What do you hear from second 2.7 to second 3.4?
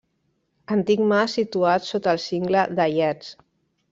d'Aiats.